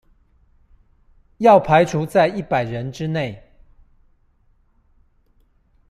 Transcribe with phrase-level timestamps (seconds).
[1.37, 3.39] 要排除在一百人之内